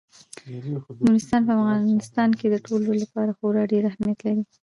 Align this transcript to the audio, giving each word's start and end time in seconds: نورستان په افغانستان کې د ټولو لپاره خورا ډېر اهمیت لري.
نورستان 1.05 1.41
په 1.45 1.51
افغانستان 1.57 2.29
کې 2.39 2.47
د 2.49 2.55
ټولو 2.65 2.89
لپاره 3.01 3.31
خورا 3.37 3.63
ډېر 3.73 3.83
اهمیت 3.91 4.19
لري. 4.27 4.43